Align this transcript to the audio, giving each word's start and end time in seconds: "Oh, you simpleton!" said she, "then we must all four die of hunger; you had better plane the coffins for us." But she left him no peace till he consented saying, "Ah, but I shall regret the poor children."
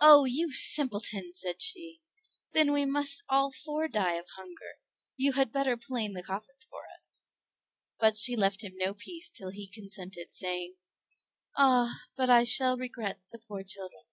"Oh, 0.00 0.24
you 0.24 0.54
simpleton!" 0.54 1.34
said 1.34 1.60
she, 1.60 2.00
"then 2.54 2.72
we 2.72 2.86
must 2.86 3.22
all 3.28 3.52
four 3.52 3.88
die 3.88 4.14
of 4.14 4.26
hunger; 4.38 4.78
you 5.18 5.32
had 5.32 5.52
better 5.52 5.76
plane 5.76 6.14
the 6.14 6.22
coffins 6.22 6.64
for 6.64 6.84
us." 6.96 7.20
But 7.98 8.16
she 8.16 8.36
left 8.36 8.64
him 8.64 8.72
no 8.76 8.94
peace 8.94 9.28
till 9.28 9.50
he 9.50 9.66
consented 9.66 10.32
saying, 10.32 10.76
"Ah, 11.58 11.92
but 12.16 12.30
I 12.30 12.44
shall 12.44 12.78
regret 12.78 13.20
the 13.32 13.38
poor 13.38 13.62
children." 13.62 14.04